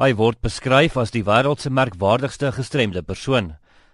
Hy 0.00 0.14
word 0.16 0.38
beskryf 0.40 0.94
as 0.96 1.10
die 1.12 1.20
wêreld 1.26 1.60
se 1.60 1.68
merkwaardigste 1.68 2.48
gestremde 2.56 3.02
persoon. 3.04 3.50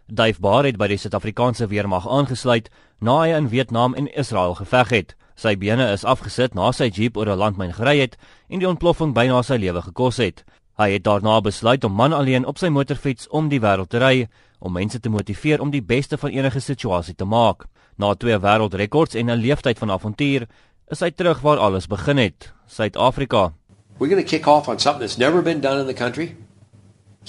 Dave 0.06 0.38
Baar 0.38 0.68
het 0.68 0.76
by 0.78 0.86
die 0.92 0.98
Suid-Afrikaanse 1.02 1.66
weermag 1.66 2.06
aangesluit 2.06 2.68
na 3.02 3.16
hy 3.24 3.32
in 3.34 3.48
Vietnam 3.50 3.96
en 3.98 4.06
Israel 4.14 4.54
geveg 4.54 4.92
het. 4.94 5.16
Sy 5.34 5.56
bene 5.58 5.88
is 5.90 6.04
afgesit 6.06 6.54
na 6.54 6.70
sy 6.70 6.92
jeep 6.94 7.18
oor 7.18 7.26
'n 7.26 7.40
landmyn 7.42 7.74
gery 7.74 7.96
het 7.98 8.14
en 8.48 8.62
die 8.62 8.68
ontploffing 8.70 9.16
byna 9.18 9.42
sy 9.42 9.58
lewe 9.58 9.82
gekos 9.82 10.22
het. 10.22 10.44
Hy 10.78 10.90
het 10.92 11.02
daarna 11.02 11.40
besluit 11.40 11.82
om 11.84 11.92
man 11.92 12.12
alleen 12.12 12.46
op 12.46 12.58
sy 12.58 12.68
motorfiets 12.68 13.26
om 13.28 13.48
die 13.48 13.60
wêreld 13.60 13.90
te 13.90 13.98
ry 13.98 14.28
om 14.60 14.72
mense 14.72 15.00
te 15.00 15.10
motiveer 15.10 15.60
om 15.60 15.70
die 15.70 15.82
beste 15.82 16.16
van 16.16 16.30
enige 16.30 16.60
situasie 16.60 17.14
te 17.14 17.24
maak. 17.24 17.66
Na 17.98 18.14
twee 18.14 18.38
wêreldrekords 18.38 19.16
en 19.16 19.30
'n 19.30 19.42
leeftyd 19.42 19.78
van 19.78 19.90
avontuur 19.90 20.46
is 20.88 21.00
hy 21.00 21.10
terug 21.10 21.40
waar 21.40 21.58
alles 21.58 21.88
begin 21.88 22.18
het, 22.18 22.52
Suid-Afrika. 22.66 23.52
We're 23.98 24.08
going 24.08 24.22
to 24.22 24.28
kick 24.28 24.46
off 24.46 24.68
on 24.68 24.78
something 24.78 25.00
that's 25.00 25.16
never 25.16 25.40
been 25.40 25.60
done 25.60 25.78
in 25.78 25.86
the 25.86 25.94
country. 25.94 26.36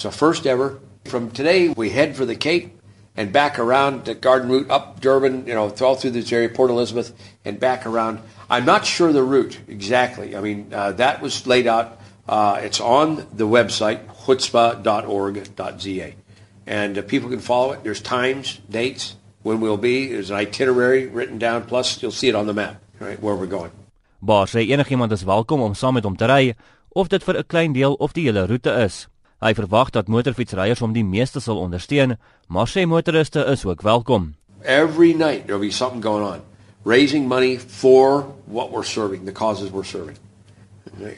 Our 0.04 0.12
first 0.12 0.46
ever. 0.46 0.80
From 1.06 1.32
today 1.32 1.70
we 1.70 1.90
head 1.90 2.16
for 2.16 2.26
the 2.26 2.36
Cape 2.36 2.78
and 3.16 3.32
back 3.32 3.58
around 3.58 4.06
the 4.06 4.14
Garden 4.14 4.50
Route 4.50 4.70
up 4.70 5.00
Durban, 5.00 5.48
you 5.48 5.54
know, 5.54 5.74
all 5.82 5.96
through 5.96 6.12
this 6.12 6.32
area, 6.32 6.50
Port 6.50 6.70
Elizabeth, 6.70 7.14
and 7.46 7.60
back 7.60 7.86
around. 7.86 8.20
I'm 8.50 8.66
not 8.66 8.86
sure 8.86 9.12
the 9.12 9.24
route 9.24 9.58
exactly. 9.68 10.36
I 10.36 10.42
mean, 10.42 10.74
uh, 10.74 10.92
that 10.94 11.22
was 11.22 11.48
laid 11.48 11.68
out 11.68 12.00
Uh, 12.28 12.60
it's 12.62 12.82
on 12.82 13.26
the 13.32 13.48
website, 13.48 14.06
chutzpah.org.za. 14.26 16.14
And 16.66 16.98
uh, 16.98 17.02
people 17.04 17.30
can 17.30 17.40
follow 17.40 17.72
it. 17.72 17.84
There's 17.84 18.02
times, 18.02 18.60
dates, 18.70 19.16
when 19.44 19.62
we'll 19.62 19.78
be. 19.78 20.08
There's 20.08 20.30
an 20.30 20.36
itinerary 20.36 21.08
written 21.08 21.38
down, 21.38 21.64
plus 21.64 22.02
you'll 22.02 22.12
see 22.12 22.28
it 22.28 22.36
on 22.36 22.46
the 22.46 22.54
map, 22.54 22.82
right, 23.00 23.18
where 23.22 23.34
we're 23.34 23.46
going. 23.46 23.72
Baas 24.20 24.50
sê 24.56 24.66
enigiemand 24.66 25.12
is 25.12 25.24
welkom 25.24 25.62
om 25.62 25.76
saam 25.78 25.94
met 25.94 26.04
hom 26.04 26.16
te 26.18 26.26
ry, 26.26 26.56
of 26.90 27.08
dit 27.08 27.24
vir 27.24 27.38
'n 27.38 27.46
klein 27.48 27.74
deel 27.74 27.94
of 27.94 28.14
die 28.14 28.24
hele 28.26 28.48
roete 28.48 28.72
is. 28.84 29.08
Hy 29.42 29.54
verwag 29.54 29.92
dat 29.92 30.08
motorfietsryers 30.08 30.80
hom 30.80 30.94
die 30.94 31.04
meeste 31.04 31.40
sal 31.40 31.58
ondersteun, 31.58 32.18
maar 32.48 32.68
sê 32.68 32.88
motoriste 32.88 33.46
is 33.46 33.66
ook 33.66 33.82
welkom. 33.82 34.36
Every 34.64 35.14
night 35.14 35.46
there'll 35.46 35.62
be 35.62 35.72
something 35.72 36.02
going 36.02 36.26
on, 36.26 36.42
raising 36.84 37.28
money 37.28 37.60
for 37.60 38.26
what 38.46 38.72
we're 38.72 38.84
serving, 38.84 39.26
the 39.26 39.32
causes 39.32 39.70
we're 39.70 39.84
serving. 39.84 40.18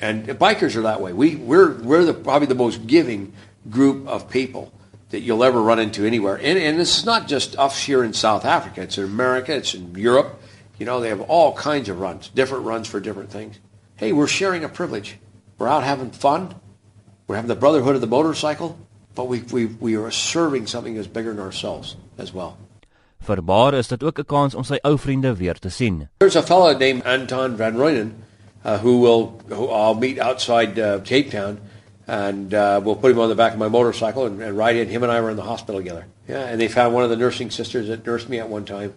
And 0.02 0.28
bikers 0.38 0.76
are 0.76 0.82
that 0.82 1.00
way. 1.00 1.14
We, 1.14 1.38
we're, 1.38 1.82
we're 1.82 2.04
the, 2.04 2.14
probably 2.14 2.48
the 2.48 2.56
most 2.56 2.86
giving 2.86 3.32
group 3.70 4.06
of 4.08 4.30
people 4.30 4.74
that 5.12 5.22
you'll 5.22 5.44
ever 5.44 5.62
run 5.62 5.80
into 5.80 6.06
anywhere. 6.06 6.36
And, 6.36 6.60
and 6.60 6.78
this 6.78 6.98
is 6.98 7.06
not 7.06 7.30
just 7.30 7.58
us 7.58 7.82
here 7.82 8.04
in 8.04 8.14
South 8.14 8.44
Africa. 8.44 8.82
It's 8.82 8.98
in 8.98 9.06
America. 9.06 9.56
It's 9.56 9.74
in 9.74 9.96
Europe. 9.96 10.42
You 10.80 10.86
know, 10.86 11.02
they 11.02 11.10
have 11.10 11.22
all 11.22 11.54
kinds 11.54 11.90
of 11.90 12.00
runs, 12.00 12.30
different 12.30 12.66
runs 12.66 12.88
for 12.88 13.00
different 13.00 13.30
things. 13.30 13.60
Hey, 13.98 14.14
we're 14.14 14.28
sharing 14.28 14.64
a 14.64 14.70
privilege. 14.70 15.18
We're 15.58 15.68
out 15.68 15.84
having 15.84 16.12
fun. 16.12 16.56
We're 17.28 17.36
having 17.36 17.50
the 17.50 17.56
brotherhood 17.56 17.96
of 17.96 18.02
the 18.02 18.08
motorcycle, 18.08 18.80
but 19.14 19.28
we, 19.28 19.42
we, 19.52 19.66
we 19.66 19.96
are 19.98 20.10
serving 20.10 20.68
something 20.68 20.96
that's 20.96 21.08
bigger 21.08 21.34
than 21.34 21.44
ourselves 21.44 21.98
as 22.18 22.34
well. 22.34 22.58
Vir 23.20 23.42
Baar 23.42 23.76
is 23.76 23.90
dit 23.90 24.04
ook 24.04 24.20
'n 24.20 24.26
kans 24.26 24.56
om 24.56 24.64
sy 24.64 24.80
ou 24.86 24.98
vriende 24.98 25.36
weer 25.36 25.60
te 25.60 25.70
sien. 25.70 26.08
There's 26.20 26.38
a 26.38 26.42
fellow 26.42 26.78
named 26.78 27.04
Anton 27.04 27.58
van 27.58 27.76
Rooyen 27.76 28.14
uh, 28.64 28.80
who 28.80 29.02
will 29.02 29.42
who 29.50 29.68
I'll 29.68 29.96
meet 29.96 30.20
outside 30.20 30.80
uh, 30.80 31.00
Cape 31.04 31.30
Town, 31.30 31.60
and 32.08 32.54
uh, 32.54 32.80
we'll 32.84 32.96
put 32.96 33.12
him 33.12 33.20
on 33.20 33.30
the 33.30 33.36
back 33.36 33.52
of 33.52 33.60
my 33.60 33.68
motorcycle 33.68 34.26
and, 34.26 34.42
and 34.42 34.58
ride 34.58 34.78
in. 34.78 34.88
Him 34.88 35.04
and 35.04 35.12
I 35.12 35.20
were 35.22 35.30
in 35.30 35.36
the 35.36 35.44
hospital 35.44 35.82
together. 35.82 36.06
Yeah, 36.28 36.48
and 36.48 36.60
they 36.60 36.70
found 36.70 36.94
one 36.94 37.04
of 37.04 37.10
the 37.10 37.18
nursing 37.18 37.52
sisters 37.52 37.88
that 37.90 38.06
nursed 38.06 38.30
me 38.30 38.40
at 38.40 38.48
one 38.48 38.64
time, 38.64 38.94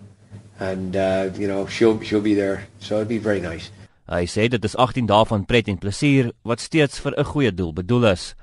and 0.71 0.97
uh, 0.97 1.31
you 1.35 1.49
know 1.49 1.67
she'll 1.67 2.01
she'll 2.01 2.23
be 2.23 2.35
there, 2.35 2.69
so 2.79 2.97
it'd 2.97 3.09
be 3.09 3.19
very 3.19 3.41
nice. 3.41 3.71
Hy 4.07 4.27
sê 4.31 4.49
dit 4.51 4.65
is 4.65 4.77
18 4.77 5.09
dae 5.11 5.27
van 5.27 5.45
pret 5.49 5.69
en 5.73 5.79
plesier 5.81 6.33
wat 6.47 6.61
steeds 6.61 7.01
vir 7.03 7.15
'n 7.19 7.31
goeie 7.33 7.53
doel 7.53 7.73
bedoel 7.73 8.13
is. 8.15 8.35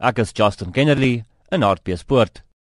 Ek 0.00 0.18
is 0.18 0.34
Justin 0.34 0.72
Kennerly 0.72 1.24
in 1.50 1.62
Hartbeespoort. 1.62 2.42